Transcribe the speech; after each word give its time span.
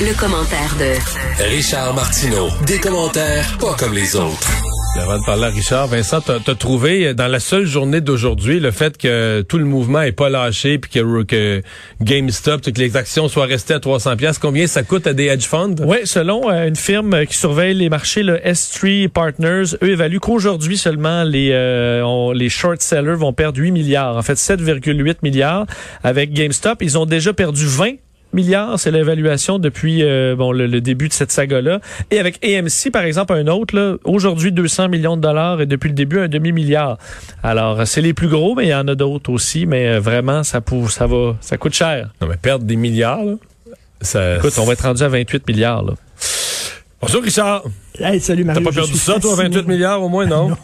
Le 0.00 0.18
commentaire 0.18 0.74
de 0.78 1.44
Richard 1.44 1.92
Martineau. 1.92 2.48
Des 2.66 2.78
commentaires 2.80 3.58
pas 3.58 3.74
comme 3.74 3.92
les 3.92 4.16
autres. 4.16 4.67
Avant 5.00 5.18
de 5.18 5.24
parler 5.24 5.44
à 5.44 5.48
Richard, 5.48 5.86
Vincent, 5.86 6.20
t'as 6.20 6.38
as 6.46 6.54
trouvé 6.54 7.14
dans 7.14 7.28
la 7.28 7.40
seule 7.40 7.66
journée 7.66 8.00
d'aujourd'hui 8.00 8.60
le 8.60 8.70
fait 8.70 8.98
que 8.98 9.42
tout 9.42 9.58
le 9.58 9.64
mouvement 9.64 10.02
est 10.02 10.12
pas 10.12 10.28
lâché 10.28 10.78
puis 10.78 10.90
que, 10.90 11.22
que 11.22 11.62
GameStop, 12.02 12.60
que 12.62 12.70
les 12.78 12.96
actions 12.96 13.28
soient 13.28 13.46
restées 13.46 13.74
à 13.74 13.80
300 13.80 14.16
pièces. 14.16 14.38
Combien 14.38 14.66
ça 14.66 14.82
coûte 14.82 15.06
à 15.06 15.14
des 15.14 15.26
hedge 15.26 15.46
funds? 15.46 15.76
Oui, 15.84 15.98
selon 16.04 16.50
euh, 16.50 16.66
une 16.66 16.76
firme 16.76 17.26
qui 17.26 17.36
surveille 17.36 17.74
les 17.74 17.88
marchés, 17.88 18.22
le 18.22 18.38
S3 18.38 19.08
Partners, 19.08 19.76
eux 19.82 19.90
évaluent 19.90 20.20
qu'aujourd'hui 20.20 20.76
seulement 20.76 21.22
les 21.22 21.50
euh, 21.52 22.34
les 22.34 22.48
short 22.48 22.82
sellers 22.82 23.14
vont 23.14 23.32
perdre 23.32 23.60
8 23.60 23.70
milliards. 23.70 24.16
En 24.16 24.22
fait, 24.22 24.34
7,8 24.34 25.16
milliards 25.22 25.66
avec 26.02 26.32
GameStop. 26.32 26.82
Ils 26.82 26.98
ont 26.98 27.06
déjà 27.06 27.32
perdu 27.32 27.66
20 27.66 27.94
milliards, 28.32 28.78
c'est 28.78 28.90
l'évaluation 28.90 29.58
depuis 29.58 30.02
euh, 30.02 30.34
bon 30.36 30.52
le, 30.52 30.80
début 30.80 31.08
de 31.08 31.12
cette 31.12 31.32
saga-là. 31.32 31.80
Et 32.10 32.18
avec 32.18 32.44
AMC, 32.44 32.90
par 32.92 33.02
exemple, 33.02 33.32
un 33.32 33.46
autre, 33.46 34.00
aujourd'hui 34.04 34.52
200 34.52 34.88
millions 34.88 35.16
de 35.16 35.22
dollars 35.22 35.60
et 35.60 35.66
depuis 35.66 35.88
le 35.88 35.94
début 35.94 36.20
un 36.20 36.28
demi-milliard. 36.28 36.98
Alors, 37.42 37.86
c'est 37.86 38.00
les 38.00 38.14
plus 38.14 38.28
gros, 38.28 38.54
mais 38.54 38.66
il 38.66 38.70
y 38.70 38.74
en 38.74 38.88
a 38.88 38.94
d'autres 38.94 39.30
aussi, 39.30 39.66
mais 39.66 39.88
euh, 39.88 40.00
vraiment, 40.00 40.42
ça, 40.42 40.60
pour, 40.60 40.90
ça 40.90 41.06
va, 41.06 41.36
ça 41.40 41.56
coûte 41.56 41.74
cher. 41.74 42.10
Non, 42.20 42.28
mais 42.28 42.36
perdre 42.36 42.64
des 42.64 42.76
milliards, 42.76 43.24
ça... 44.00 44.36
Écoute, 44.36 44.54
on 44.58 44.64
va 44.64 44.74
être 44.74 44.82
rendu 44.82 45.02
à 45.02 45.08
28 45.08 45.46
milliards. 45.48 45.82
Là. 45.82 45.94
Bonjour 47.00 47.22
Richard? 47.22 47.62
Hey, 48.00 48.20
salut 48.20 48.42
Mario. 48.42 48.60
T'as 48.60 48.70
pas 48.70 48.74
perdu 48.74 48.98
ça, 48.98 49.20
toi, 49.20 49.36
28 49.36 49.68
milliards 49.68 50.02
au 50.02 50.08
moins, 50.08 50.26
non? 50.26 50.56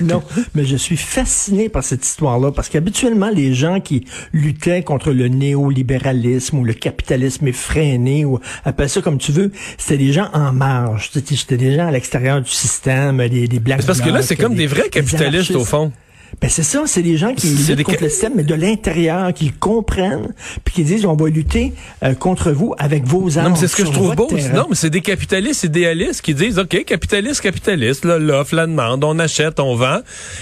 non. 0.00 0.22
mais 0.54 0.64
je 0.64 0.76
suis 0.76 0.96
fasciné 0.96 1.68
par 1.68 1.84
cette 1.84 2.06
histoire-là 2.06 2.52
parce 2.52 2.70
qu'habituellement, 2.70 3.28
les 3.28 3.52
gens 3.52 3.80
qui 3.80 4.06
luttaient 4.32 4.82
contre 4.82 5.10
le 5.12 5.28
néolibéralisme 5.28 6.58
ou 6.58 6.64
le 6.64 6.72
capitalisme 6.72 7.48
effréné 7.48 8.24
ou 8.24 8.40
appelle 8.64 8.88
ça 8.88 9.02
comme 9.02 9.18
tu 9.18 9.32
veux, 9.32 9.52
c'était 9.76 9.98
des 9.98 10.12
gens 10.12 10.30
en 10.32 10.52
marge. 10.52 11.10
C'était 11.12 11.58
des 11.58 11.74
gens 11.74 11.86
à 11.86 11.90
l'extérieur 11.90 12.40
du 12.40 12.50
système, 12.50 13.18
des, 13.28 13.46
des 13.46 13.60
blagues. 13.60 13.84
Parce 13.84 14.00
que 14.00 14.08
là, 14.08 14.22
c'est 14.22 14.36
comme 14.36 14.54
des, 14.54 14.66
vrais 14.66 14.88
capitalistes 14.88 15.54
au 15.54 15.66
fond. 15.66 15.92
Ben 16.40 16.48
c'est 16.48 16.62
ça, 16.62 16.82
c'est 16.86 17.02
des 17.02 17.16
gens 17.16 17.34
qui 17.34 17.48
luttent 17.48 17.82
contre 17.82 18.02
le 18.02 18.08
système, 18.08 18.32
mais 18.36 18.42
de 18.42 18.54
l'intérieur, 18.54 19.32
qui 19.32 19.50
comprennent, 19.50 20.32
puis 20.64 20.74
qui 20.74 20.84
disent 20.84 21.04
on 21.04 21.14
va 21.14 21.28
lutter 21.28 21.72
euh, 22.02 22.14
contre 22.14 22.50
vous 22.50 22.74
avec 22.78 23.04
vos 23.04 23.38
armes. 23.38 23.50
Non, 23.50 23.56
c'est 23.56 23.68
ce 23.68 23.76
que 23.76 23.84
je 23.84 23.92
trouve 23.92 24.14
beau. 24.14 24.28
Non, 24.54 24.66
mais 24.68 24.74
c'est 24.74 24.90
des 24.90 25.02
capitalistes 25.02 25.64
idéalistes 25.64 26.22
qui 26.22 26.34
disent 26.34 26.58
OK, 26.58 26.84
capitaliste, 26.84 27.40
capitaliste, 27.40 28.04
là, 28.04 28.18
l'offre, 28.18 28.54
la 28.54 28.66
demande, 28.66 29.04
on 29.04 29.18
achète, 29.18 29.60
on 29.60 29.76
vend, 29.76 30.00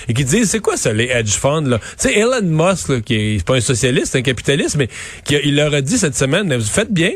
et 0.08 0.14
qui 0.14 0.24
disent 0.24 0.50
c'est 0.50 0.60
quoi 0.60 0.76
ça 0.76 0.92
les 0.92 1.08
hedge 1.08 1.32
funds 1.32 1.62
là? 1.62 1.78
Tu 1.78 2.08
sais, 2.08 2.18
Elon 2.18 2.42
Musk, 2.42 2.88
là, 2.88 3.00
qui 3.00 3.14
est 3.14 3.44
pas 3.44 3.56
un 3.56 3.60
socialiste, 3.60 4.16
un 4.16 4.22
capitaliste, 4.22 4.76
mais 4.76 4.88
qui 5.24 5.36
il 5.44 5.56
leur 5.56 5.74
a 5.74 5.80
dit 5.80 5.98
cette 5.98 6.16
semaine, 6.16 6.54
vous 6.54 6.64
faites 6.64 6.92
bien. 6.92 7.10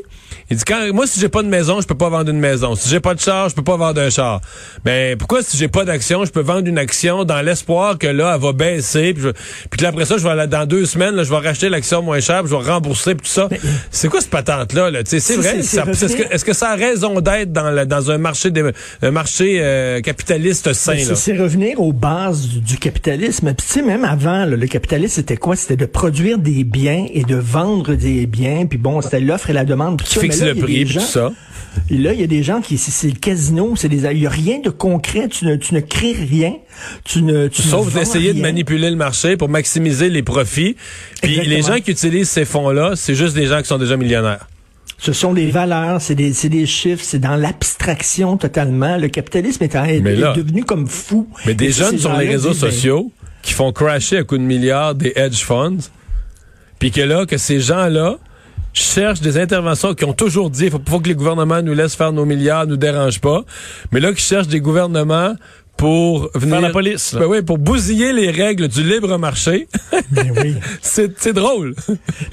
Il 0.51 0.57
dit 0.59 0.65
quand 0.65 0.93
moi 0.93 1.07
si 1.07 1.21
j'ai 1.21 1.29
pas 1.29 1.43
de 1.43 1.49
maison, 1.49 1.81
je 1.81 1.87
peux 1.87 1.95
pas 1.95 2.11
vendre 2.11 2.31
une 2.31 2.39
maison. 2.39 2.75
Si 2.75 2.89
j'ai 2.89 3.01
pas 3.01 3.15
de 3.15 3.21
char, 3.21 3.49
je 3.49 3.55
peux 3.55 3.65
pas 3.65 3.77
vendre 3.77 4.01
un 4.01 4.11
char. 4.11 4.41
Ben 4.85 5.17
pourquoi 5.17 5.43
si 5.43 5.57
j'ai 5.57 5.69
pas 5.69 5.85
d'action, 5.85 6.25
je 6.25 6.31
peux 6.31 6.43
vendre 6.43 6.69
une 6.69 6.79
action 6.79 7.25
dans 7.25 7.41
l'espoir 7.41 7.99
que 7.99 8.07
là 8.07 8.33
elle 8.35 8.41
va 8.41 8.53
baisser 8.53 9.15
puis, 9.15 9.33
puis 9.71 9.79
que 9.79 9.83
là, 9.83 9.89
après 9.89 10.05
ça 10.05 10.19
je 10.19 10.29
vais 10.29 10.47
dans 10.47 10.67
deux 10.67 10.85
semaines 10.85 11.15
là, 11.15 11.25
je 11.25 11.31
vais 11.31 11.39
racheter 11.39 11.69
l'action 11.69 12.03
moins 12.03 12.21
chère, 12.21 12.43
puis 12.43 12.51
je 12.51 12.57
vais 12.57 12.71
rembourser 12.71 13.15
puis 13.15 13.27
tout 13.27 13.33
ça. 13.33 13.49
C'est 13.91 14.09
quoi 14.09 14.21
cette 14.21 14.31
patente 14.31 14.73
là, 14.75 14.91
là? 14.91 15.01
c'est 15.05 15.19
vrai, 15.37 15.59
est-ce 15.59 16.17
que, 16.17 16.35
est 16.35 16.45
que, 16.45 16.53
ça 16.53 16.71
a 16.71 16.77
raison 16.77 17.21
d'être 17.21 17.53
dans 17.53 17.87
dans 17.87 18.11
un 18.11 18.19
marché 18.19 18.51
un 19.03 19.11
marché 19.11 19.61
euh, 19.61 20.01
capitaliste 20.01 20.73
sain 20.73 20.97
C'est 21.15 21.37
revenir 21.37 21.81
aux 21.81 21.93
bases 21.93 22.49
du, 22.49 22.77
capitalisme. 22.77 23.55
Puis 23.55 23.67
tu 23.67 23.73
sais 23.75 23.83
même 23.83 24.05
avant 24.05 24.45
le 24.45 24.67
capitalisme 24.67 25.15
c'était 25.15 25.37
quoi? 25.37 25.57
C'était 25.57 25.77
de 25.77 25.87
produire 25.87 26.39
des 26.39 26.65
biens 26.65 27.07
et 27.13 27.23
de 27.23 27.37
vendre 27.37 27.95
des 27.95 28.27
biens, 28.27 28.67
puis 28.67 28.79
bon, 28.79 29.01
c'était 29.01 29.21
l'offre 29.21 29.51
et 29.51 29.53
la 29.53 29.65
demande 29.65 30.03
le 30.41 30.55
prix, 30.55 30.85
tout 30.85 31.01
ça? 31.01 31.33
Et 31.91 31.99
là, 31.99 32.13
il 32.13 32.21
y 32.21 32.25
a 32.25 32.27
des 32.27 32.43
gens 32.43 32.61
qui, 32.61 32.79
c'est 32.79 33.09
le 33.09 33.19
casino, 33.19 33.75
c'est 33.77 33.89
des, 33.89 34.05
il 34.13 34.23
y 34.23 34.27
a 34.27 34.31
rien 34.31 34.61
de 34.61 34.71
concret, 34.71 35.29
tu 35.29 35.45
ne, 35.45 35.57
tu 35.57 35.75
ne 35.75 35.81
crées 35.81 36.13
rien, 36.13 36.55
tu 37.05 37.23
ne, 37.23 37.49
tu 37.49 37.63
Sauf 37.63 37.93
d'essayer 37.93 38.33
de 38.33 38.41
manipuler 38.41 38.91
le 38.91 38.97
marché 38.97 39.37
pour 39.37 39.49
maximiser 39.49 40.09
les 40.09 40.23
profits. 40.23 40.77
Puis 41.23 41.41
les 41.45 41.63
gens 41.63 41.81
qui 41.81 41.91
utilisent 41.91 42.31
ces 42.31 42.45
fonds-là, 42.45 42.93
c'est 42.95 43.15
juste 43.15 43.35
des 43.35 43.47
gens 43.47 43.61
qui 43.61 43.67
sont 43.67 43.79
déjà 43.79 43.97
millionnaires. 43.97 44.49
Ce 44.99 45.13
sont 45.13 45.35
des 45.35 45.51
valeurs, 45.51 46.01
c'est 46.01 46.15
des, 46.15 46.33
des, 46.49 46.67
chiffres, 46.67 47.03
c'est 47.05 47.19
dans 47.19 47.37
l'abstraction 47.37 48.37
totalement. 48.37 48.97
Le 48.97 49.09
capitalisme 49.09 49.65
est, 49.65 49.75
est, 49.75 50.01
devenu 50.01 50.65
comme 50.65 50.87
fou. 50.87 51.29
Mais 51.45 51.55
des 51.55 51.73
jeunes 51.73 51.99
sur 51.99 52.17
les 52.17 52.29
réseaux 52.29 52.51
ben, 52.51 52.71
sociaux 52.71 53.13
qui 53.43 53.53
font 53.53 53.73
crasher 53.73 54.19
à 54.19 54.25
coups 54.25 54.41
de 54.41 54.47
milliards 54.47 54.95
des 54.95 55.13
hedge 55.17 55.43
funds, 55.43 55.91
puis 56.79 56.91
que 56.91 57.03
là, 57.03 57.27
que 57.27 57.37
ces 57.37 57.61
gens-là, 57.61 58.19
cherchent 58.75 59.21
des 59.21 59.39
interventions 59.39 59.95
qui 59.95 60.05
ont 60.05 60.13
toujours 60.13 60.51
dit, 60.51 60.65
il 60.65 60.71
faut 60.71 60.79
pas 60.79 60.99
que 60.99 61.09
les 61.09 61.15
gouvernements 61.15 61.63
nous 61.63 61.75
laissent 61.75 61.95
faire 61.95 62.13
nos 62.13 62.25
milliards, 62.25 62.67
nous 62.67 62.77
dérangent 62.77 63.21
pas. 63.21 63.45
Mais 63.93 64.01
là, 64.01 64.13
qui 64.13 64.23
cherchent 64.23 64.49
des 64.49 64.61
gouvernements 64.61 65.35
pour 65.77 66.31
venir 66.35 66.61
la 66.61 66.71
police. 66.71 67.15
Ben 67.19 67.27
oui, 67.27 67.43
pour 67.43 67.59
bousiller 67.59 68.13
les 68.13 68.31
règles 68.31 68.69
du 68.69 68.83
libre 68.83 69.17
marché. 69.19 69.69
Ben 70.11 70.33
oui. 70.43 70.55
c'est 70.83 71.33
drôle. 71.33 71.75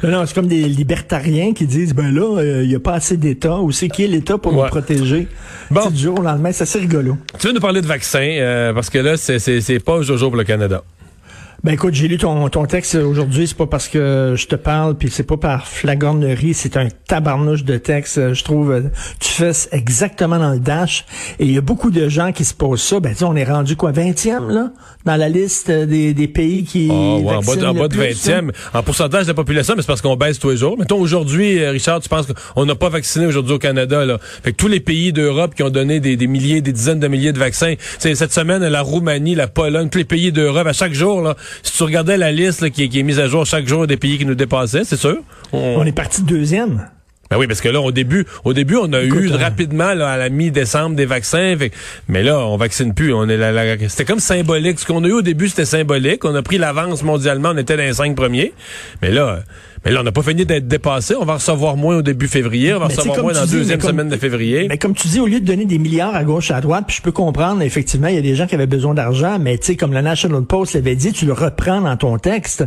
Non, 0.04 0.10
non, 0.10 0.26
c'est 0.26 0.36
comme 0.36 0.48
des 0.48 0.64
libertariens 0.64 1.54
qui 1.54 1.66
disent 1.66 1.96
ben 1.96 2.14
là, 2.14 2.42
il 2.42 2.48
euh, 2.48 2.66
y 2.66 2.76
a 2.76 2.80
pas 2.80 2.94
assez 2.94 3.18
d'État 3.18 3.60
ou 3.60 3.72
c'est 3.72 3.88
qui 3.88 4.04
est 4.04 4.08
l'État 4.08 4.38
pour 4.38 4.52
nous 4.52 4.68
protéger? 4.68 5.28
Bon. 5.72 5.90
du 5.90 5.98
jour 5.98 6.20
au 6.20 6.22
lendemain, 6.22 6.52
c'est 6.52 6.64
assez 6.64 6.80
rigolo. 6.80 7.18
Tu 7.40 7.48
veux 7.48 7.54
nous 7.54 7.60
parler 7.60 7.82
de 7.82 7.88
vaccins 7.88 8.20
euh, 8.20 8.74
parce 8.74 8.90
que 8.90 9.00
là 9.00 9.18
c'est 9.18 9.80
pas 9.80 10.02
jour 10.02 10.30
pour 10.30 10.38
le 10.38 10.44
Canada. 10.44 10.84
Ben 11.64 11.74
écoute, 11.74 11.94
j'ai 11.94 12.08
lu 12.08 12.18
ton, 12.18 12.50
ton 12.50 12.66
texte 12.66 12.96
aujourd'hui, 12.96 13.46
c'est 13.46 13.56
pas 13.56 13.68
parce 13.68 13.88
que 13.88 14.34
je 14.36 14.48
te 14.48 14.56
parle, 14.56 14.98
puis 14.98 15.12
c'est 15.12 15.22
pas 15.22 15.38
par 15.38 15.68
flagornerie, 15.68 16.56
c'est 16.56 16.76
un 16.76 16.88
tabarnouche 17.06 17.64
de 17.64 17.78
texte. 17.78 18.34
Je 18.34 18.44
trouve, 18.44 18.90
tu 19.20 19.30
fais 19.30 19.52
exactement 19.72 20.40
dans 20.40 20.54
le 20.54 20.60
dash. 20.60 21.06
Et 21.38 21.46
il 21.46 21.52
y 21.54 21.60
a 21.60 21.62
beaucoup 21.62 21.92
de 21.92 22.10
gens 22.10 22.32
qui 22.32 22.46
se 22.46 22.56
posent 22.56 22.82
ça. 22.82 23.00
Ben 23.00 23.14
tu 23.14 23.24
on 23.26 23.36
est 23.36 23.44
rendu 23.44 23.76
quoi, 23.76 23.92
20e 23.92 24.52
là, 24.52 24.72
dans 25.06 25.16
la 25.16 25.30
liste 25.30 25.70
des, 25.70 26.16
des 26.16 26.28
pays 26.28 26.64
qui 26.64 26.88
oh, 26.90 27.20
ouais, 27.24 27.36
en 27.36 27.42
bas 27.42 27.56
de, 27.56 27.66
en 27.68 27.74
bas 27.76 27.88
de 27.88 27.96
20e, 27.96 28.50
en 28.74 28.82
pourcentage 28.82 29.26
de 29.26 29.28
la 29.28 29.36
population, 29.36 29.76
mais 29.76 29.84
c'est 29.84 29.88
parce 29.88 30.02
qu'on 30.02 30.16
baisse 30.16 30.40
tous 30.40 30.50
les 30.50 30.58
jours. 30.58 30.80
Mettons 30.80 31.00
aujourd'hui, 31.00 31.60
euh, 31.60 31.70
Richard, 31.70 32.00
tu 32.00 32.10
penses 32.10 32.26
qu'on 32.26 32.66
n'a 32.66 32.74
pas 32.74 32.90
vacciné 32.90 33.28
aujourd'hui 33.28 33.54
au 33.54 33.60
Canada 33.60 34.04
là. 34.04 34.18
Fait 34.44 34.52
que 34.52 34.58
tous 34.58 34.68
les 34.68 34.80
pays 34.80 35.14
d'Europe 35.14 35.54
qui 35.54 35.62
ont 35.62 35.70
donné 35.70 36.00
des, 36.00 36.18
des 36.18 36.28
milliers, 36.28 36.62
des 36.62 36.74
dizaines 36.74 37.00
de 37.00 37.08
milliers 37.08 37.34
de 37.34 37.40
vaccins, 37.40 37.76
c'est 38.00 38.16
cette 38.16 38.34
semaine 38.34 38.68
la 38.68 38.82
Roumanie, 38.82 39.36
la 39.36 39.48
Pologne, 39.48 39.90
tous 39.90 40.00
les 40.00 40.06
pays 40.06 40.32
d'Europe 40.32 40.66
à 40.66 40.74
chaque 40.74 40.94
jour 40.94 41.22
là 41.22 41.36
si 41.64 41.78
tu 41.78 41.84
regardais 41.84 42.18
la 42.18 42.32
liste 42.32 42.70
qui, 42.72 42.84
est 42.84 43.04
mise 43.04 43.20
à 43.20 43.28
jour 43.28 43.46
chaque 43.46 43.68
jour 43.68 43.88
des 43.88 43.98
pays 43.98 44.18
qui 44.18 44.26
nous 44.26 44.36
dépassaient, 44.36 44.84
c'est 44.84 44.98
sûr. 44.98 45.18
On... 45.52 45.84
est 45.86 45.92
parti 45.92 46.22
de 46.22 46.28
deuxième. 46.28 46.88
Ben 47.30 47.38
oui, 47.38 47.48
parce 47.48 47.62
que 47.62 47.70
là, 47.70 47.80
au 47.80 47.94
début, 47.94 48.26
au 48.44 48.54
début, 48.54 48.76
on 48.76 48.92
a 48.92 49.02
eu 49.02 49.30
rapidement 49.30 49.88
à 49.88 49.96
la 50.18 50.28
mi-décembre 50.28 50.98
des 50.98 51.06
vaccins, 51.06 51.56
mais 52.10 52.24
là, 52.24 52.40
on 52.40 52.58
vaccine 52.58 52.94
plus. 52.94 53.14
On 53.14 53.30
est 53.30 53.88
c'était 53.88 54.04
comme 54.04 54.20
symbolique. 54.20 54.80
Ce 54.80 54.86
qu'on 54.86 55.02
a 55.06 55.08
eu 55.08 55.14
au 55.14 55.22
début, 55.22 55.48
c'était 55.48 55.64
symbolique. 55.64 56.26
On 56.26 56.36
a 56.36 56.42
pris 56.42 56.58
l'avance 56.58 57.04
mondialement. 57.04 57.52
On 57.54 57.58
était 57.58 57.78
dans 57.78 57.84
les 57.84 57.94
cinq 57.94 58.18
premiers, 58.18 58.52
mais 59.02 59.12
là, 59.12 59.44
mais 59.84 59.92
là, 59.92 60.02
on 60.02 60.04
n'a 60.04 60.12
pas 60.12 60.22
fini 60.22 60.46
d'être 60.46 60.68
dépassé. 60.68 61.16
On 61.20 61.26
va 61.26 61.36
recevoir 61.36 61.76
moins 61.76 61.98
au 61.98 62.02
début 62.04 62.28
février. 62.28 62.74
On 62.74 62.80
va 62.80 62.86
recevoir 62.86 63.24
moins 63.24 63.34
dans 63.34 63.40
la 63.42 63.48
deuxième 63.48 63.82
semaine 63.82 64.10
de 64.10 64.18
février. 64.18 64.68
Mais 64.70 64.78
comme 64.78 64.94
tu 64.94 65.08
dis, 65.08 65.20
au 65.20 65.26
lieu 65.26 65.40
de 65.40 65.46
donner 65.46 65.66
des 65.66 65.80
milliards 65.80 66.16
à 66.16 66.24
gauche, 66.24 66.52
à 66.52 66.62
droite, 66.62 66.86
puis 66.88 66.98
je 66.98 67.02
peux 67.02 67.12
comprendre, 67.12 67.64
effectivement, 67.64 68.08
il 68.08 68.16
y 68.16 68.20
a 68.20 68.22
des 68.22 68.36
gens 68.36 68.46
qui 68.46 68.54
avaient 68.54 68.68
besoin 68.68 68.94
d'argent, 68.94 69.40
mais 69.40 69.58
tu 69.58 69.68
sais, 69.68 69.76
comme 69.76 69.94
la 69.94 70.04
National 70.04 70.44
Post 70.44 70.76
l'avait 70.76 70.96
dit, 70.96 71.14
tu 71.14 71.26
le 71.26 71.34
reprends 71.34 71.82
dans 71.82 71.98
ton 71.98 72.18
texte. 72.20 72.64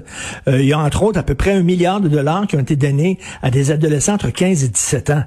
Euh, 0.49 0.61
il 0.61 0.67
y 0.67 0.73
a 0.73 0.79
entre 0.79 1.05
autres 1.05 1.21
à 1.21 1.23
peu 1.23 1.37
près 1.37 1.53
un 1.53 1.63
milliard 1.63 2.01
de 2.01 2.09
dollars 2.09 2.49
qui 2.49 2.57
ont 2.57 2.61
été 2.61 2.75
donnés 2.75 3.19
à 3.43 3.51
des 3.51 3.71
adolescents 3.71 4.15
entre 4.15 4.31
15 4.31 4.65
et 4.65 4.69
17 4.69 5.11
ans. 5.11 5.25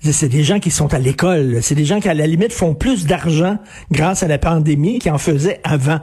C'est 0.00 0.28
des 0.28 0.44
gens 0.44 0.60
qui 0.60 0.70
sont 0.70 0.94
à 0.94 0.98
l'école. 0.98 1.58
C'est 1.62 1.74
des 1.74 1.84
gens 1.84 2.00
qui, 2.00 2.08
à 2.08 2.14
la 2.14 2.26
limite, 2.26 2.52
font 2.52 2.74
plus 2.74 3.06
d'argent 3.06 3.58
grâce 3.90 4.22
à 4.22 4.28
la 4.28 4.38
pandémie 4.38 4.98
qu'ils 4.98 5.10
en 5.10 5.18
faisaient 5.18 5.60
avant. 5.64 6.00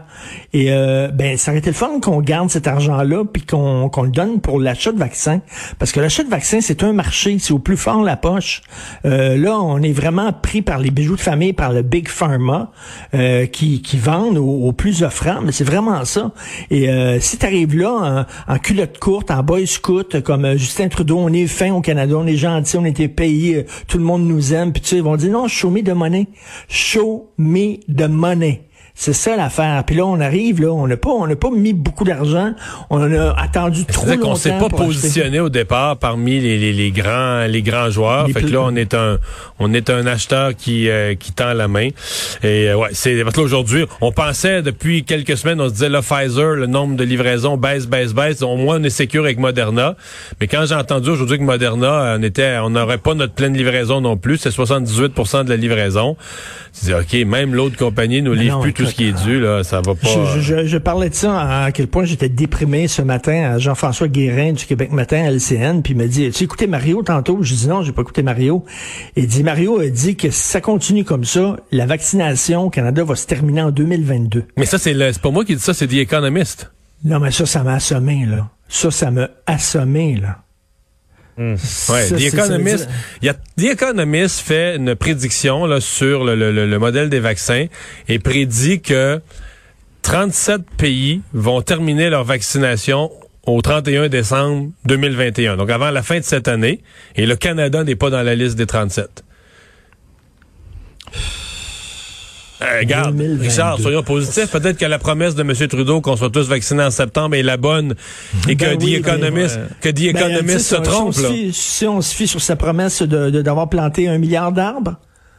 Et 0.52 0.72
euh, 0.72 1.09
ben, 1.09 1.38
ça 1.38 1.52
aurait 1.52 1.59
été 1.59 1.70
le 1.70 1.76
fun 1.76 2.00
qu'on 2.02 2.20
garde 2.20 2.50
cet 2.50 2.68
argent-là 2.68 3.24
puis 3.26 3.44
qu'on 3.44 3.90
le 4.03 4.09
donne 4.09 4.42
pour 4.42 4.59
l'achat 4.59 4.92
de 4.92 5.00
vaccins. 5.00 5.42
Parce 5.80 5.92
que 5.92 6.00
l'achat 6.00 6.24
de 6.24 6.30
vaccins, 6.30 6.59
c'est 6.59 6.84
un 6.84 6.92
marché. 6.92 7.38
C'est 7.40 7.53
au 7.53 7.59
plus 7.59 7.78
fort 7.78 8.03
la 8.03 8.17
poche. 8.17 8.62
Euh, 9.06 9.38
là, 9.38 9.59
on 9.59 9.82
est 9.82 9.94
vraiment 9.94 10.34
pris 10.34 10.62
par 10.62 10.79
les 10.79 10.91
bijoux 10.91 11.16
de 11.16 11.22
famille, 11.22 11.53
par 11.53 11.72
le 11.72 11.82
Big 11.82 12.08
Pharma 12.08 12.72
euh, 13.14 13.46
qui, 13.46 13.82
qui 13.82 13.97
vendent 13.97 14.38
au, 14.38 14.72
plus 14.73 15.03
offrant. 15.03 15.41
Mais 15.44 15.52
c'est 15.52 15.64
vraiment 15.64 16.03
ça. 16.06 16.32
Et 16.70 16.90
euh, 16.90 17.20
si 17.20 17.38
tu 17.38 17.46
arrives 17.46 17.78
là 17.78 18.26
en, 18.47 18.58
culotte 18.58 19.00
courte, 19.00 19.32
en 19.32 19.44
boy 19.44 19.67
scout, 19.67 20.22
comme 20.22 20.46
euh, 20.46 20.58
Justin 20.58 20.88
Trudeau, 20.90 21.20
on 21.20 21.32
est 21.32 21.47
fin 21.47 21.72
au 21.72 21.82
Canada, 21.82 22.16
on 22.17 22.28
est 22.28 22.38
gentil, 22.38 22.78
on 22.78 22.85
était 22.85 23.08
payé 23.08 23.66
tout 23.88 23.97
le 23.97 24.03
monde 24.03 24.24
nous 24.24 24.53
aime, 24.53 24.72
puis 24.72 24.82
tu 24.82 24.90
sais, 24.90 24.96
ils 24.97 25.03
vont 25.03 25.16
dire 25.16 25.32
non, 25.32 25.47
show 25.47 25.70
me 25.70 25.82
the 25.82 25.90
money. 25.90 26.28
Show 26.68 27.32
me 27.38 27.78
the 27.88 28.08
money. 28.08 28.70
C'est 28.95 29.13
ça 29.13 29.35
l'affaire. 29.35 29.84
Puis 29.85 29.95
là, 29.95 30.05
on 30.05 30.19
arrive, 30.19 30.61
là, 30.61 30.72
on 30.72 30.85
n'a 30.85 30.97
pas, 30.97 31.09
on 31.09 31.25
n'a 31.25 31.35
pas 31.35 31.49
mis 31.49 31.73
beaucoup 31.73 32.03
d'argent. 32.03 32.53
On 32.91 33.01
a 33.01 33.34
attendu 33.40 33.85
trop 33.85 34.05
longtemps. 34.05 34.22
qu'on 34.22 34.35
s'est 34.35 34.51
pas 34.51 34.66
acheter. 34.66 34.75
positionné 34.78 35.40
au 35.40 35.49
départ 35.49 35.97
parmi 35.97 36.40
les, 36.40 36.59
les, 36.59 36.73
les 36.73 36.91
grands 36.91 37.45
les 37.47 37.63
grands 37.63 37.90
joueurs. 37.90 38.28
Les 38.28 38.34
fait 38.34 38.43
que 38.43 38.47
là, 38.47 38.61
on 38.61 38.75
est 38.75 38.93
un 38.93 39.17
on 39.57 39.73
est 39.73 39.90
un 39.90 40.05
acheteur 40.05 40.55
qui 40.55 40.90
euh, 40.90 41.16
qui 41.16 41.31
tend 41.31 41.53
la 41.53 41.67
main. 41.67 41.90
Et 42.43 42.69
euh, 42.69 42.78
ouais, 42.78 42.90
c'est 42.91 43.23
parce 43.23 43.35
que 43.35 43.41
là, 43.41 43.45
aujourd'hui, 43.45 43.85
on 43.99 44.11
pensait 44.11 44.61
depuis 44.61 45.03
quelques 45.03 45.37
semaines, 45.37 45.59
on 45.59 45.69
se 45.69 45.73
disait 45.73 45.90
là 45.90 46.01
Pfizer, 46.01 46.53
le 46.55 46.67
nombre 46.67 46.95
de 46.95 47.03
livraisons 47.03 47.57
baisse, 47.57 47.87
baisse, 47.87 48.13
baisse. 48.13 48.43
Au 48.43 48.55
moins, 48.57 48.79
on 48.79 48.84
est 48.84 48.91
sécure 48.91 49.23
avec 49.23 49.40
Moderna. 49.40 49.95
Mais 50.40 50.47
quand 50.47 50.66
j'ai 50.67 50.75
entendu 50.75 51.09
aujourd'hui 51.09 51.40
que 51.40 51.43
Moderna, 51.43 52.16
on 52.17 52.22
était, 52.22 52.57
on 52.61 52.69
n'aurait 52.69 52.99
pas 52.99 53.16
notre 53.16 53.34
pleine 53.34 53.57
livraison 53.57 54.01
non 54.01 54.17
plus. 54.17 54.37
C'est 54.37 54.49
78% 54.49 55.45
de 55.45 55.49
la 55.49 55.57
livraison. 55.57 56.16
Je 56.79 56.87
dis 56.87 56.93
ok, 56.93 57.28
même 57.28 57.55
l'autre 57.55 57.78
compagnie 57.78 58.22
nous 58.22 58.34
livre 58.34 58.57
non, 58.57 58.61
plus 58.61 58.73
tout 58.73 58.83
ce 58.85 58.94
qui 58.96 59.06
est 59.08 59.24
dû 59.26 59.40
là, 59.40 59.64
ça 59.64 59.78
va 59.82 59.96
pas. 59.96 60.08
Je, 60.08 60.40
je- 60.40 60.62
je- 60.62 60.66
je 60.68 60.78
parlais 60.78 61.09
de 61.09 61.14
ça, 61.16 61.64
à 61.66 61.72
quel 61.72 61.88
point 61.88 62.03
j'étais 62.06 62.30
déprimé 62.30 62.88
ce 62.88 63.02
matin 63.02 63.53
à 63.53 63.58
Jean-François 63.59 64.08
Guérin 64.08 64.53
du 64.53 64.66
Québec 64.66 64.91
Matin 64.91 65.24
à 65.26 65.32
LCN, 65.32 65.82
puis 65.82 65.94
il 65.94 65.97
m'a 65.97 66.08
dit, 66.08 66.30
tu 66.32 66.44
écouté 66.44 66.68
Mario 66.68 67.02
tantôt? 67.03 67.40
Je 67.41 67.53
dis 67.53 67.68
non, 67.68 67.82
j'ai 67.84 67.91
pas 67.91 68.02
écouté 68.02 68.24
Mario. 68.24 68.64
Il 69.16 69.28
dit, 69.28 69.44
Mario 69.44 69.80
a 69.80 69.88
dit 69.90 70.16
que 70.16 70.30
si 70.30 70.40
ça 70.41 70.62
continue 70.62 71.03
comme 71.03 71.24
ça, 71.26 71.58
la 71.72 71.85
vaccination 71.85 72.64
au 72.64 72.70
Canada 72.70 73.03
va 73.03 73.16
se 73.16 73.26
terminer 73.28 73.62
en 73.62 73.72
2022. 73.72 74.46
Mais 74.58 74.66
ça, 74.66 74.78
c'est 74.78 74.94
le- 74.94 75.12
c'est 75.14 75.22
pas 75.22 75.32
moi 75.32 75.46
qui 75.46 75.56
dis 75.56 75.62
ça, 75.62 75.74
c'est 75.74 75.88
The 75.88 75.94
Economist. 75.96 76.72
Non, 77.06 77.20
mais 77.20 77.32
ça, 77.32 77.46
ça 77.46 77.64
m'a 77.64 77.74
assommé, 77.74 78.26
là. 78.26 78.50
Ça, 78.70 78.90
ça 78.91 79.12
m'a 79.12 79.29
assommé, 79.46 80.16
là. 80.22 80.38
Ouais, 81.38 81.56
Ça, 81.58 82.16
The 82.16 82.22
Economist, 82.22 82.88
y 83.24 83.30
a, 83.30 83.34
The 83.34 83.64
Economist 83.72 84.40
fait 84.41 84.76
une 84.76 84.96
prédiction 84.96 85.66
là, 85.66 85.80
sur 85.82 86.24
le, 86.24 86.35
le- 86.35 86.52
le- 86.52 86.68
le 86.68 86.80
modèle 86.80 87.09
des 87.09 87.20
vaccins 87.20 87.66
et 88.08 88.20
prédit 88.20 88.82
que 88.82 89.20
37 90.03 90.62
pays 90.78 91.22
vont 91.34 91.62
terminer 91.62 92.09
leur 92.09 92.24
vaccination 92.24 93.12
au 93.46 93.62
31 93.62 94.09
décembre 94.09 94.72
2021, 94.85 95.58
donc 95.58 95.70
avant 95.70 95.91
la 95.91 96.03
fin 96.03 96.20
de 96.20 96.24
cette 96.24 96.47
année, 96.47 96.82
et 97.16 97.26
le 97.26 97.36
Canada 97.36 97.84
n'est 97.84 97.96
pas 97.96 98.09
dans 98.09 98.22
la 98.22 98.36
liste 98.36 98.56
des 98.56 98.66
37. 98.68 99.24
Euh, 102.64 102.80
regarde, 102.80 103.16
2022. 103.16 103.44
Richard, 103.44 103.80
soyons 103.80 104.04
positifs. 104.04 104.50
Peut-être 104.52 104.78
que 104.78 104.86
la 104.86 105.00
promesse 105.00 105.36
de 105.36 105.42
M. 105.42 105.54
Trudeau 105.68 106.02
qu'on 106.02 106.16
soit 106.16 106.30
tous 106.30 106.48
vaccinés 106.48 106.84
en 106.84 106.92
septembre 106.92 107.36
est 107.36 107.44
la 107.44 107.58
bonne 107.58 107.94
et 108.48 108.56
que 108.56 108.66
Ben 108.66 108.78
oui, 108.82 108.96
Economist, 108.96 109.58
ben, 109.58 109.68
que 109.82 109.90
Ben, 109.92 110.08
Economist 110.16 110.58
tu 110.58 110.64
sais, 110.64 110.76
se 110.76 110.82
trompe. 110.82 111.14
Si 111.14 111.20
on, 111.20 111.24
là. 111.24 111.30
se 111.30 111.34
fie, 111.34 111.54
si 111.54 111.88
on 111.88 112.02
se 112.02 112.16
fie 112.16 112.28
sur 112.28 112.42
sa 112.42 112.56
promesse 112.56 113.02
de 113.02 113.30
de- 113.30 113.42
d'avoir 113.42 113.70
planté 113.70 114.08
un 114.08 114.18
milliard 114.18 114.52
d'arbres, 114.52 114.96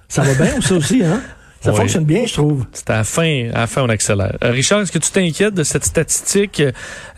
ça 0.09 0.23
va 0.23 0.35
bien, 0.35 0.61
ça 0.61 0.75
aussi, 0.75 1.03
hein? 1.05 1.21
Ça 1.61 1.71
Oui. 1.73 1.79
fonctionne 1.79 2.05
bien, 2.05 2.27
je 2.27 2.35
trouve. 2.35 2.67
C'est 2.75 2.91
à 2.91 2.97
la 2.99 3.05
fin, 3.05 3.49
à 3.55 3.61
la 3.61 3.67
fin, 3.67 3.83
on 3.83 3.89
accélère. 3.89 4.37
Euh, 4.45 4.51
Richard, 4.51 4.83
est-ce 4.83 4.93
que 4.93 4.99
tu 4.99 5.11
t'inquiètes 5.11 5.55
de 5.55 5.63
cette 5.63 5.85
statistique 5.87 6.63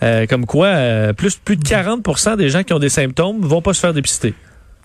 euh, 0.05 0.27
comme 0.27 0.47
quoi 0.47 0.69
euh, 0.69 1.13
plus, 1.13 1.35
plus 1.35 1.57
de 1.57 1.65
40% 1.65 2.37
des 2.37 2.49
gens 2.49 2.63
qui 2.63 2.73
ont 2.73 2.79
des 2.79 2.89
symptômes 2.89 3.41
vont 3.41 3.61
pas 3.61 3.75
se 3.75 3.81
faire 3.81 3.93
dépister? 3.93 4.35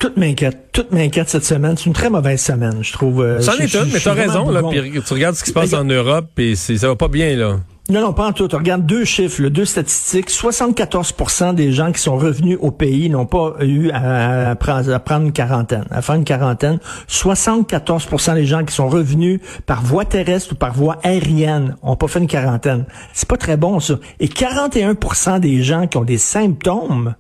Tout 0.01 0.12
m'inquiète. 0.18 0.69
Tout 0.74 0.86
m'inquiète 0.89 1.30
cette 1.30 1.45
semaine. 1.45 1.77
C'est 1.77 1.86
une 1.86 1.94
très 1.94 2.09
mauvaise 2.09 2.42
semaine, 2.42 2.80
je 2.81 2.92
trouve. 2.92 3.21
Euh, 3.21 3.39
C'en 3.39 3.51
je- 3.51 3.62
est 3.62 3.74
une, 3.75 3.92
mais 3.94 4.00
t'as 4.00 4.13
raison, 4.13 4.50
là. 4.50 4.63
tu 4.71 5.13
regardes 5.13 5.36
ce 5.36 5.44
qui 5.44 5.50
se 5.51 5.53
passe 5.53 5.74
en 5.74 5.83
Europe 5.86 6.27
et 6.39 6.56
ça 6.56 6.88
va 6.88 6.95
pas 6.95 7.07
bien, 7.07 7.36
là. 7.36 7.57
Non, 7.89 8.01
non, 8.01 8.13
pas 8.13 8.27
en 8.27 8.31
tout. 8.31 8.48
Regarde 8.51 8.86
deux 8.86 9.03
chiffres, 9.06 9.42
là, 9.44 9.50
deux 9.50 9.65
statistiques. 9.65 10.30
74% 10.31 11.53
des 11.53 11.71
gens 11.71 11.92
qui 11.92 12.00
sont 12.01 12.15
revenus 12.18 12.57
au 12.62 12.71
pays 12.71 13.09
n'ont 13.09 13.25
pas 13.27 13.56
eu 13.62 13.92
à, 13.92 14.51
à 14.51 14.56
prendre 14.56 15.25
une 15.25 15.31
quarantaine, 15.33 15.86
à 15.92 16.01
faire 16.01 16.15
une 16.15 16.24
quarantaine. 16.24 16.80
74% 17.09 18.33
des 18.36 18.45
gens 18.45 18.63
qui 18.63 18.74
sont 18.74 18.88
revenus 18.89 19.39
par 19.65 19.81
voie 19.83 20.06
terrestre 20.06 20.53
ou 20.53 20.56
par 20.56 20.74
voie 20.74 20.98
aérienne 21.03 21.75
n'ont 21.83 21.95
pas 21.95 22.07
fait 22.07 22.19
une 22.19 22.27
quarantaine. 22.27 22.86
C'est 23.13 23.27
pas 23.27 23.38
très 23.38 23.57
bon, 23.57 23.80
ça. 23.80 23.95
Et 24.19 24.27
41% 24.30 25.39
des 25.39 25.62
gens 25.62 25.86
qui 25.88 25.98
ont 25.98 26.03
des 26.06 26.18
symptômes 26.18 27.15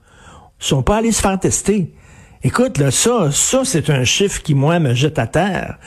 sont 0.57 0.83
pas 0.83 0.97
allés 0.97 1.11
se 1.11 1.21
faire 1.21 1.39
tester. 1.39 1.91
Écoute, 2.43 2.79
là, 2.79 2.89
ça, 2.89 3.29
ça, 3.31 3.61
c'est 3.63 3.91
un 3.91 4.03
chiffre 4.03 4.41
qui, 4.41 4.55
moi, 4.55 4.79
me 4.79 4.95
jette 4.95 5.19
à 5.19 5.27
terre. 5.27 5.77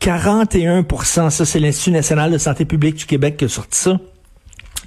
41% 0.00 1.30
ça, 1.30 1.44
c'est 1.44 1.60
l'Institut 1.60 1.92
national 1.92 2.32
de 2.32 2.38
santé 2.38 2.64
publique 2.64 2.96
du 2.96 3.06
Québec 3.06 3.36
qui 3.36 3.44
a 3.44 3.48
sorti 3.48 3.78
ça. 3.78 4.00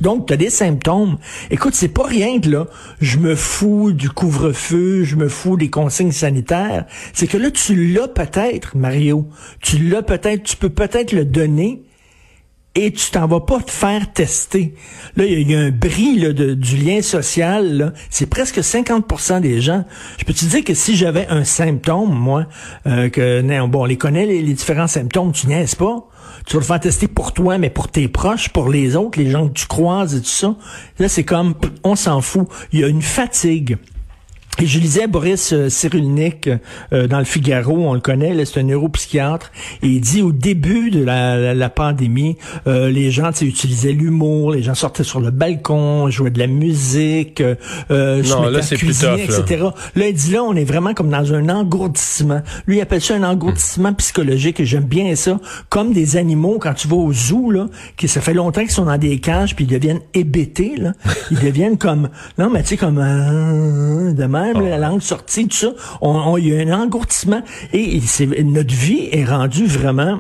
Donc, 0.02 0.28
tu 0.28 0.34
as 0.34 0.38
des 0.38 0.50
symptômes. 0.50 1.18
Écoute, 1.50 1.76
c'est 1.76 1.88
pas 1.88 2.06
rien 2.06 2.42
que 2.42 2.50
là, 2.50 2.68
je 3.00 3.20
me 3.20 3.36
fous 3.36 3.94
du 3.94 4.10
couvre-feu, 4.10 5.06
je 5.06 5.16
me 5.16 5.30
fous 5.30 5.56
des 5.56 5.70
consignes 5.70 6.12
sanitaires. 6.12 6.86
C'est 7.14 7.28
que 7.28 7.38
là, 7.38 7.52
tu 7.52 7.94
l'as 7.94 8.10
peut-être, 8.10 8.76
Mario. 8.76 9.26
Tu 9.62 9.78
l'as 9.78 10.02
peut-être, 10.02 10.44
tu 10.44 10.58
peux 10.58 10.70
peut-être 10.70 11.14
le 11.14 11.24
donner 11.24 11.84
et 12.76 12.92
tu 12.92 13.12
t'en 13.12 13.28
vas 13.28 13.42
pas 13.42 13.60
te 13.60 13.70
faire 13.70 14.12
tester. 14.14 14.74
Là, 15.16 15.26
il 15.26 15.48
y, 15.48 15.52
y 15.52 15.56
a 15.56 15.60
un 15.60 15.70
bris 15.70 16.18
là, 16.18 16.34
de- 16.34 16.56
du 16.56 16.78
lien 16.78 17.02
social. 17.02 17.94
C'est 18.10 18.26
presque 18.26 18.58
50% 18.64 19.42
des 19.42 19.62
gens. 19.62 19.86
Je 20.18 20.26
peux 20.26 20.34
te 20.34 20.44
dire 20.46 20.64
que 20.64 20.74
si 20.74 20.96
j'avais 20.96 21.28
un 21.28 21.44
symptôme, 21.44 22.14
moi, 22.14 22.48
euh, 22.88 23.10
que 23.10 23.42
non, 23.42 23.68
bon, 23.68 23.82
on 23.82 23.86
les 23.86 23.98
connaît, 23.98 24.26
les, 24.26 24.42
différents 24.42 24.88
symptômes, 24.88 25.32
tu 25.34 25.48
niaises 25.48 25.76
pas. 25.76 26.08
Tu 26.48 26.54
vas 26.54 26.60
le 26.62 26.66
faire 26.66 26.80
tester 26.80 27.08
pour 27.08 27.32
toi, 27.32 27.58
mais 27.60 27.70
pour 27.70 27.90
tes 27.90 28.08
proches, 28.08 28.50
pour 28.50 28.70
les 28.70 28.96
autres, 28.96 29.20
les 29.20 29.30
gens 29.30 29.48
que 29.48 29.54
tu 29.54 29.68
croises 29.68 30.16
et 30.16 30.20
tout 30.22 30.26
ça. 30.26 30.56
Là, 30.98 31.08
c'est 31.08 31.24
comme, 31.24 31.54
on 31.84 31.96
s'en 31.96 32.22
fout. 32.22 32.48
Il 32.72 32.80
y 32.80 32.84
a 32.84 32.88
une 32.88 33.04
fatigue. 33.04 33.78
Et 34.62 34.66
je 34.66 34.80
lisais 34.80 35.08
Boris 35.08 35.52
euh, 35.52 35.68
Cyrulnik 35.68 36.50
euh, 36.94 37.08
dans 37.08 37.20
le 37.20 37.26
Figaro, 37.26 37.76
on 37.76 37.94
le 37.94 38.00
connaît, 38.00 38.34
là, 38.34 38.46
c'est 38.46 38.60
un 38.62 38.64
neuropsychiatre, 38.64 39.52
et 39.82 39.88
il 39.88 40.00
dit 40.00 40.22
au 40.22 40.32
début 40.32 40.90
de 40.90 41.04
la, 41.04 41.36
la- 41.38 41.54
la 41.54 41.70
pandémie, 41.70 42.38
euh, 42.68 42.90
les 42.90 43.12
gens 43.12 43.32
utilisaient 43.42 43.92
l'humour, 43.92 44.52
les 44.54 44.64
gens 44.64 44.74
sortaient 44.76 45.04
sur 45.04 45.20
le 45.20 45.32
balcon, 45.32 46.10
jouaient 46.10 46.30
de 46.30 46.40
la 46.40 46.48
musique, 46.48 47.42
euh, 47.42 47.56
euh, 47.92 48.24
se 48.24 48.30
Non, 48.34 48.42
mettaient 48.42 48.52
là, 48.54 48.60
à 48.60 48.62
c'est 48.62 48.78
plus 48.78 48.88
cuisiner, 48.88 49.26
tough, 49.28 49.30
là. 49.30 49.40
etc. 49.40 49.64
Là, 49.96 50.08
il 50.08 50.14
dit 50.14 50.32
là, 50.32 50.44
on 50.44 50.56
est 50.56 50.64
vraiment 50.64 50.94
comme 50.94 51.10
dans 51.10 51.34
un 51.34 51.50
engourdissement. 51.50 52.42
Lui, 52.66 52.78
il 52.78 52.82
appelle 52.82 53.02
ça 53.02 53.16
un 53.16 53.24
engourdissement 53.24 53.94
psychologique, 53.94 54.60
et 54.62 54.66
j'aime 54.66 54.84
bien 54.86 55.16
ça. 55.16 55.40
Comme 55.70 55.92
des 55.92 56.16
animaux, 56.16 56.58
quand 56.60 56.74
tu 56.74 56.88
vas 56.88 56.96
au 56.96 57.12
zoo, 57.12 57.52
là, 57.52 57.68
qui 57.98 58.08
ça 58.08 58.22
fait 58.22 58.34
longtemps 58.34 58.62
qu'ils 58.62 58.72
sont 58.72 58.86
dans 58.86 58.98
des 58.98 59.20
cages, 59.20 59.56
puis 59.56 59.66
ils 59.66 59.72
deviennent 59.72 60.02
hébétés, 60.14 60.76
là. 60.78 60.94
Ils 61.32 61.40
deviennent 61.40 61.78
comme, 61.78 62.10
non, 62.38 62.50
mais 62.50 62.62
tu 62.62 62.70
sais, 62.70 62.78
comme, 62.78 63.00
euh, 63.00 64.14
de 64.14 64.26
même, 64.44 64.62
là, 64.62 64.78
la 64.78 64.90
langue 64.90 65.02
sortie, 65.02 65.48
tout 65.48 65.56
ça. 65.58 65.74
On, 66.02 66.38
il 66.38 66.48
y 66.50 66.56
a 66.56 66.60
un 66.76 66.82
engourdissement. 66.84 67.42
Et 67.74 68.00
notre 68.44 68.74
vie 68.74 69.10
est 69.12 69.26
rendue 69.26 69.66
vraiment, 69.66 70.20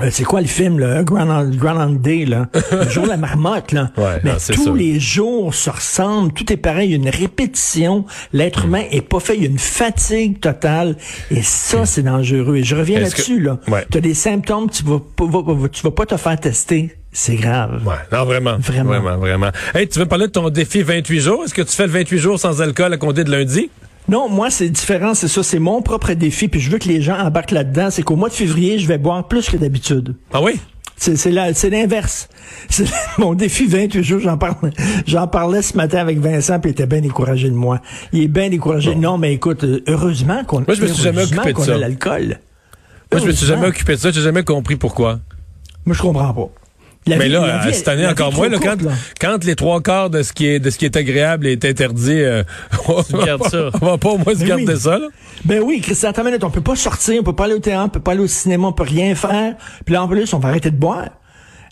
euh, 0.00 0.08
c'est 0.12 0.22
quoi 0.24 0.40
le 0.40 0.46
film, 0.46 0.78
là? 0.78 1.02
Groundhog 1.02 1.56
Groundhog 1.56 2.00
Day, 2.00 2.24
là? 2.24 2.46
Le 2.72 2.88
jour 2.88 3.02
de 3.04 3.08
la 3.08 3.16
marmotte, 3.16 3.72
là. 3.72 3.90
Ouais, 3.96 4.20
Mais 4.22 4.30
non, 4.30 4.36
tous 4.36 4.62
sûr. 4.62 4.74
les 4.74 5.00
jours 5.00 5.52
se 5.54 5.70
ressemblent, 5.70 6.32
tout 6.32 6.52
est 6.52 6.56
pareil, 6.56 6.88
il 6.88 6.92
y 6.92 6.94
a 6.94 6.96
une 6.98 7.08
répétition. 7.08 8.04
L'être 8.32 8.62
Hmm. 8.64 8.68
humain 8.68 8.82
est 8.92 9.00
pas 9.02 9.18
fait, 9.18 9.34
il 9.36 9.42
y 9.42 9.46
a 9.46 9.50
une 9.50 9.58
fatigue 9.58 10.38
totale. 10.38 10.96
Et 11.32 11.42
ça, 11.42 11.84
c'est 11.84 12.02
dangereux. 12.02 12.56
Et 12.56 12.62
je 12.64 12.76
reviens 12.76 13.00
là-dessus, 13.00 13.40
là. 13.40 13.58
Ouais. 13.66 13.84
Tu 13.90 13.98
as 13.98 14.00
des 14.00 14.14
symptômes, 14.14 14.70
tu 14.70 14.84
vas, 14.84 15.00
pas- 15.16 15.24
vas- 15.26 15.42
vas- 15.54 15.68
tu 15.68 15.82
vas 15.82 15.90
pas 15.90 16.06
te 16.06 16.16
faire 16.16 16.38
tester. 16.38 16.94
C'est 17.12 17.36
grave. 17.36 17.82
Ouais, 17.86 17.94
non, 18.12 18.24
vraiment. 18.24 18.58
Vraiment. 18.58 18.90
Vraiment, 18.90 19.16
vraiment. 19.18 19.50
Hey, 19.74 19.88
tu 19.88 19.98
veux 19.98 20.06
parler 20.06 20.26
de 20.26 20.32
ton 20.32 20.50
défi 20.50 20.82
28 20.82 21.20
jours? 21.20 21.44
Est-ce 21.44 21.54
que 21.54 21.62
tu 21.62 21.72
fais 21.74 21.86
le 21.86 21.92
28 21.92 22.18
jours 22.18 22.38
sans 22.38 22.60
alcool 22.60 22.92
à 22.92 22.96
compter 22.96 23.24
de 23.24 23.30
lundi? 23.30 23.70
Non, 24.08 24.28
moi, 24.28 24.50
c'est 24.50 24.68
différent, 24.70 25.14
c'est 25.14 25.28
ça. 25.28 25.42
C'est 25.42 25.58
mon 25.58 25.82
propre 25.82 26.12
défi, 26.14 26.48
puis 26.48 26.60
je 26.60 26.70
veux 26.70 26.78
que 26.78 26.88
les 26.88 27.02
gens 27.02 27.18
embarquent 27.18 27.50
là-dedans. 27.50 27.90
C'est 27.90 28.02
qu'au 28.02 28.16
mois 28.16 28.28
de 28.28 28.34
février, 28.34 28.78
je 28.78 28.86
vais 28.86 28.98
boire 28.98 29.26
plus 29.26 29.48
que 29.50 29.56
d'habitude. 29.56 30.16
Ah 30.32 30.42
oui? 30.42 30.60
C'est 30.96 31.30
l'inverse. 31.70 32.28
C'est 32.68 32.86
mon 33.18 33.34
défi 33.34 33.66
28 33.66 34.02
jours. 34.02 34.20
J'en 34.20 34.36
parle, 34.36 34.56
j'en 35.06 35.28
parlais 35.28 35.62
ce 35.62 35.76
matin 35.76 35.98
avec 35.98 36.18
Vincent, 36.18 36.58
puis 36.58 36.70
il 36.70 36.72
était 36.72 36.86
bien 36.86 37.00
découragé 37.00 37.48
de 37.48 37.54
moi. 37.54 37.80
Il 38.12 38.22
est 38.22 38.28
bien 38.28 38.48
découragé. 38.48 38.94
Non, 38.96 39.16
mais 39.16 39.32
écoute, 39.32 39.62
euh, 39.64 39.80
heureusement 39.86 40.42
qu'on 40.44 40.60
Moi, 40.60 40.74
je 40.74 40.82
me 40.82 40.86
suis 40.88 41.02
jamais 41.02 41.18
heureusement 41.18 41.42
occupé 41.42 41.52
de 41.52 41.56
qu'on 41.56 41.64
ça. 41.64 41.74
a 41.74 41.78
l'alcool. 41.78 42.40
Moi, 43.12 43.20
je 43.20 43.26
me 43.26 43.32
suis 43.32 43.46
jamais 43.46 43.66
occupé 43.68 43.92
de 43.94 43.98
ça. 43.98 44.10
J'ai 44.10 44.22
jamais 44.22 44.42
compris 44.42 44.76
pourquoi. 44.76 45.20
Moi, 45.86 45.94
je 45.94 46.02
comprends 46.02 46.34
pas. 46.34 46.48
La 47.08 47.16
Mais 47.16 47.26
vie- 47.26 47.32
là, 47.32 47.46
la 47.46 47.62
euh, 47.64 47.68
vie- 47.68 47.74
cette 47.74 47.88
année 47.88 48.06
encore 48.06 48.32
moins, 48.32 48.48
là, 48.48 48.58
quand, 48.62 48.80
là. 48.82 48.90
quand 49.20 49.44
les 49.44 49.56
trois 49.56 49.80
quarts 49.80 50.10
de 50.10 50.22
ce 50.22 50.32
qui 50.32 50.46
est, 50.46 50.58
de 50.58 50.70
ce 50.70 50.78
qui 50.78 50.84
est 50.84 50.96
agréable 50.96 51.46
est 51.46 51.64
interdit, 51.64 52.20
euh, 52.20 52.42
on, 52.88 53.00
va 53.02 53.38
pas, 53.38 53.48
ça. 53.48 53.70
on 53.80 53.86
va 53.86 53.98
pas 53.98 54.08
au 54.10 54.18
moins 54.18 54.34
se 54.34 54.44
garder 54.44 54.64
oui. 54.66 54.78
ça, 54.80 54.98
là. 54.98 55.06
Ben 55.44 55.60
oui, 55.64 55.80
Christian, 55.80 56.10
attends 56.10 56.22
une 56.22 56.28
minute, 56.28 56.44
on 56.44 56.50
peut 56.50 56.60
pas 56.60 56.76
sortir, 56.76 57.20
on 57.20 57.24
peut 57.24 57.34
pas 57.34 57.44
aller 57.44 57.54
au 57.54 57.58
théâtre, 57.60 57.84
on 57.86 57.88
peut 57.88 58.00
pas 58.00 58.12
aller 58.12 58.20
au 58.22 58.26
cinéma, 58.26 58.68
on 58.68 58.72
peut 58.72 58.82
rien 58.84 59.14
faire. 59.14 59.54
Puis 59.84 59.94
là, 59.94 60.02
en 60.02 60.08
plus, 60.08 60.32
on 60.34 60.38
va 60.38 60.48
arrêter 60.50 60.70
de 60.70 60.76
boire. 60.76 61.06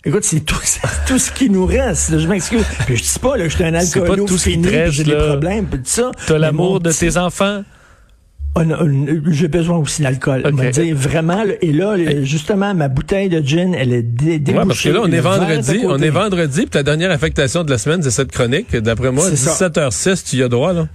Écoute, 0.05 0.23
c'est 0.23 0.39
tout, 0.41 0.55
c'est 0.63 0.79
tout 1.07 1.19
ce 1.19 1.31
qui 1.31 1.49
nous 1.49 1.65
reste. 1.65 2.09
là. 2.11 2.17
Je 2.19 2.27
m'excuse. 2.27 2.63
Puis 2.85 2.97
je 2.97 3.03
dis 3.03 3.19
pas, 3.19 3.35
là, 3.37 3.47
je 3.47 3.55
suis 3.55 3.63
un 3.63 3.79
C'est 3.81 3.99
pas 3.99 4.05
alcoolo 4.05 4.25
tout 4.25 4.37
ce 4.37 4.43
qui 4.45 4.51
fini, 4.51 4.67
j'ai 4.89 5.03
des 5.03 5.15
problèmes, 5.15 5.65
puis 5.65 5.79
tout 5.79 5.85
ça. 5.89 6.11
T'as 6.27 6.37
l'amour 6.37 6.79
de 6.79 6.89
petit- 6.89 6.99
tes 6.99 7.17
enfants? 7.17 7.63
J'ai 9.27 9.47
besoin 9.47 9.77
aussi 9.77 10.01
d'alcool. 10.01 10.41
Ok. 10.45 10.51
On 10.53 10.55
va 10.55 10.69
dire 10.71 10.95
vraiment. 10.95 11.43
et 11.61 11.71
là, 11.71 11.95
justement, 12.23 12.73
ma 12.73 12.87
bouteille 12.87 13.29
de 13.29 13.41
gin, 13.45 13.73
elle 13.73 13.93
est 13.93 14.03
dé 14.03 14.39
débouchée. 14.39 14.59
Ouais, 14.59 14.67
parce 14.67 14.81
que 14.81 14.89
là, 14.89 14.99
on 15.03 15.11
est 15.11 15.19
vendredi, 15.19 15.79
on 15.85 15.97
est 15.99 16.09
vendredi, 16.09 16.61
puis 16.61 16.77
la 16.77 16.83
dernière 16.83 17.11
affectation 17.11 17.63
de 17.63 17.69
la 17.69 17.77
semaine, 17.77 18.01
c'est 18.01 18.11
cette 18.11 18.31
chronique. 18.31 18.75
D'après 18.75 19.11
moi, 19.11 19.25
C'est 19.29 19.35
ça. 19.35 19.69
17h06, 19.69 20.29
tu 20.29 20.37
y 20.37 20.43
as 20.43 20.49
droit, 20.49 20.73
là. 20.73 20.87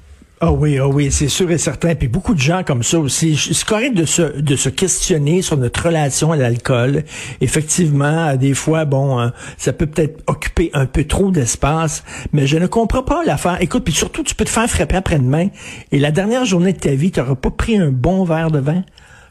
Ah 0.44 0.50
oui, 0.50 0.76
ah 0.76 0.88
oui, 0.88 1.12
c'est 1.12 1.28
sûr 1.28 1.48
et 1.52 1.56
certain. 1.56 1.94
Puis 1.94 2.08
beaucoup 2.08 2.34
de 2.34 2.40
gens 2.40 2.64
comme 2.64 2.82
ça 2.82 2.98
aussi. 2.98 3.36
C'est 3.36 3.64
correct 3.64 3.94
de 3.94 4.04
se, 4.04 4.40
de 4.40 4.56
se 4.56 4.68
questionner 4.68 5.40
sur 5.40 5.56
notre 5.56 5.86
relation 5.86 6.32
à 6.32 6.36
l'alcool. 6.36 7.04
Effectivement, 7.40 8.34
des 8.34 8.52
fois, 8.52 8.84
bon, 8.84 9.20
hein, 9.20 9.32
ça 9.56 9.72
peut 9.72 9.86
peut-être 9.86 10.20
occuper 10.26 10.70
un 10.74 10.86
peu 10.86 11.04
trop 11.04 11.30
d'espace, 11.30 12.02
mais 12.32 12.48
je 12.48 12.58
ne 12.58 12.66
comprends 12.66 13.04
pas 13.04 13.22
l'affaire. 13.24 13.58
Écoute, 13.60 13.84
puis 13.84 13.94
surtout, 13.94 14.24
tu 14.24 14.34
peux 14.34 14.44
te 14.44 14.50
faire 14.50 14.68
frapper 14.68 14.96
après-demain 14.96 15.46
et 15.92 16.00
la 16.00 16.10
dernière 16.10 16.44
journée 16.44 16.72
de 16.72 16.80
ta 16.80 16.90
vie, 16.90 17.12
tu 17.12 17.20
n'auras 17.20 17.36
pas 17.36 17.52
pris 17.52 17.78
un 17.78 17.92
bon 17.92 18.24
verre 18.24 18.50
de 18.50 18.58
vin, 18.58 18.82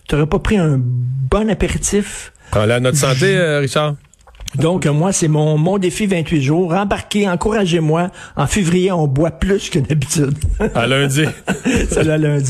tu 0.08 0.16
n'auras 0.16 0.28
pas 0.28 0.40
pris 0.40 0.56
un 0.56 0.80
bon 0.80 1.50
apéritif? 1.50 2.32
Prends-la 2.52 2.76
à 2.76 2.80
notre 2.80 2.98
santé, 2.98 3.36
euh, 3.36 3.60
Richard. 3.60 3.96
Donc, 4.56 4.86
moi, 4.86 5.12
c'est 5.14 5.28
mon, 5.28 5.58
mon 5.58 5.78
défi 5.78 6.06
28 6.06 6.42
jours. 6.42 6.74
Embarquez, 6.74 7.30
encouragez-moi. 7.30 8.12
En 8.36 8.48
février, 8.48 8.92
on 8.92 9.08
boit 9.08 9.32
plus 9.32 9.70
que 9.70 9.80
d'habitude. 9.80 10.38
À 10.76 10.88
lundi. 10.88 11.26
C'est 11.90 12.04
le 12.04 12.18
lundi. 12.18 12.50